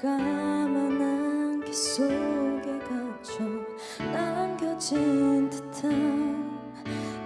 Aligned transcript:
까만 0.00 1.02
안개 1.02 1.70
속에 1.70 2.78
갇혀 2.78 3.44
남겨진 4.10 5.50
듯한 5.50 6.58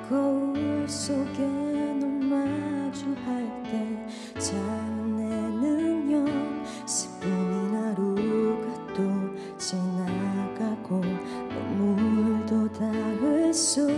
거울 0.08 0.84
속에 0.88 1.38
널 1.38 2.10
마주할 2.18 3.62
때 3.62 4.40
잠내는 4.40 6.10
연습뿐인 6.10 7.76
하루가 7.76 8.92
또 8.92 9.56
지나가고 9.56 11.00
눈물도 11.76 12.72
닿을 12.72 13.54
수 13.54 13.88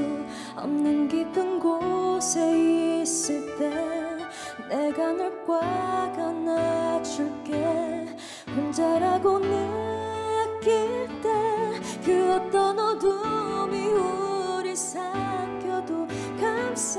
없는 0.54 1.08
깊은 1.08 1.60
곳에 1.60 3.00
있을 3.00 3.56
때 3.56 3.70
내가 4.68 5.12
널 5.14 5.46
꽉 5.46 5.62
안아줄게 6.18 8.05
혼자라고 8.56 9.38
느낄 9.40 11.08
때 11.22 11.56
그 12.06 12.34
어떤 12.34 12.78
어둠이 12.78 13.88
우릴 13.88 14.76
삼켜도 14.76 16.06
감싸줄게. 16.40 16.94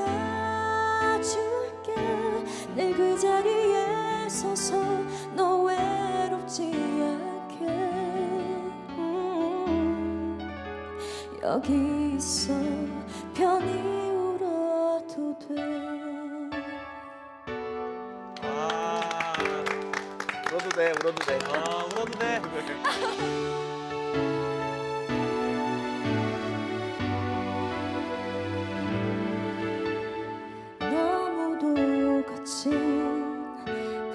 늘그 2.75 3.17
자리에 3.17 4.27
서서 4.27 4.75
너 5.33 5.63
외롭지 5.63 6.73
않게. 6.73 7.65
음, 8.97 10.37
여기 11.41 12.15
있어 12.17 12.53
편히 13.33 14.16
울어도 20.67 20.75
돼, 20.75 20.91
울어도 20.91 21.25
돼. 21.25 21.39
아 21.53 21.85
울어도 21.85 22.11
돼. 22.19 22.41
너무도 30.79 32.23
거친 32.25 32.71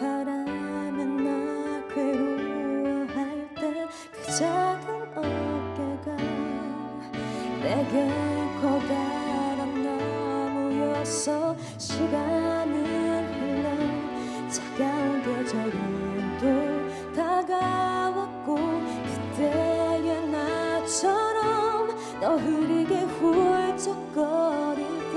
바람에 0.01 1.05
나 1.05 1.89
괴로워할 1.95 3.49
때 3.55 3.87
그 4.13 4.23
작은 4.37 4.89
어깨가 5.17 6.17
내게 7.63 8.09
커다란 8.61 9.83
나무였어 9.83 11.57
시간 11.79 12.32
흐리게 22.37 23.01
훌쩍거릴 23.03 24.87
때 25.13 25.17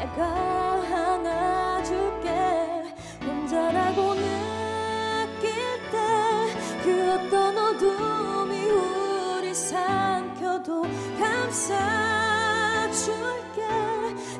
내가 0.00 0.24
안아줄게. 0.92 2.28
혼자라고 3.24 4.14
느낄 4.14 5.52
때 5.90 5.98
그 6.82 7.12
어떤 7.12 7.56
어둠이 7.58 8.52
우리 8.68 9.54
삼켜도 9.54 10.82
감싸줄게. 11.18 12.94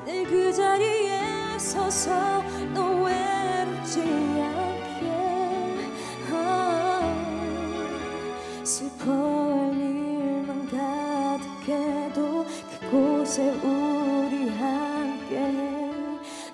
늘 0.07 0.25
그 0.29 0.53
자리에 0.53 1.59
서서 1.59 2.43
너 2.75 3.03
외롭지 3.03 4.01
않게. 4.01 5.05
아, 6.33 7.01
슬퍼 8.65 9.44
그곳에 13.35 13.51
우리 13.65 14.49
함께해 14.51 15.91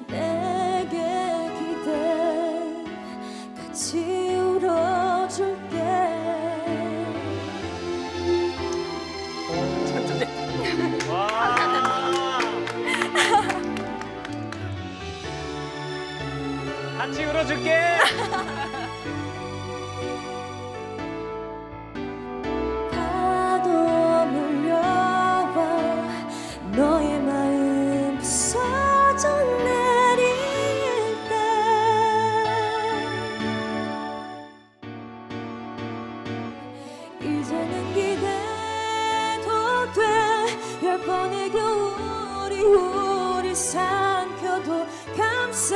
내게 0.06 0.96
기대 1.58 1.90
같이 3.54 3.98
울어줄게 4.36 5.76
와. 11.10 12.38
같이 16.96 17.24
울어줄게. 17.24 17.68
번의 41.30 41.50
겨울이 41.52 42.62
우리 42.64 43.54
삼켜도 43.54 44.84
감싸줄게. 45.16 45.70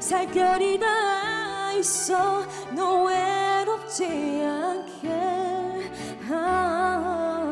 살결이 0.00 0.78
닿아 0.78 1.72
있어 1.72 2.46
너 2.76 3.02
외롭지 3.04 4.04
않게. 4.44 5.10
아, 6.30 7.42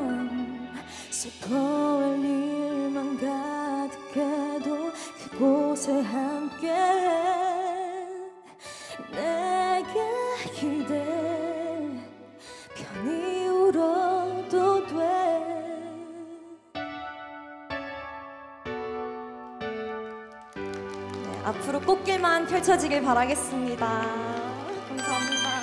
슬퍼할 1.10 2.20
일만 2.20 3.18
가득해도 3.18 4.92
그곳에 5.30 6.00
함께 6.02 6.68
내게 9.10 10.00
기대 10.54 11.01
앞으로 21.44 21.80
꽃길만 21.80 22.46
펼쳐지길 22.46 23.02
바라겠습니다. 23.02 23.86
감사합니다. 24.88 25.61